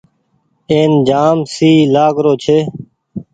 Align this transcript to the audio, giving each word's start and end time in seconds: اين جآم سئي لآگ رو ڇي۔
اين 0.71 0.91
جآم 1.07 1.37
سئي 1.53 1.73
لآگ 1.93 2.15
رو 2.23 2.33
ڇي۔ 2.43 2.57